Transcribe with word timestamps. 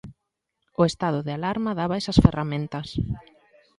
O 0.79 0.83
estado 0.91 1.19
de 1.25 1.31
alarma 1.37 1.77
daba 1.79 1.99
esas 2.01 2.21
ferramentas. 2.25 2.87